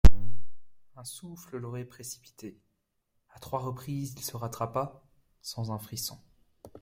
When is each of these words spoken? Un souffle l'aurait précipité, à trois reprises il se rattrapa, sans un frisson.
Un 0.95 1.03
souffle 1.03 1.57
l'aurait 1.57 1.85
précipité, 1.85 2.59
à 3.35 3.39
trois 3.39 3.59
reprises 3.59 4.15
il 4.17 4.23
se 4.23 4.35
rattrapa, 4.35 5.03
sans 5.43 5.69
un 5.69 5.77
frisson. 5.77 6.17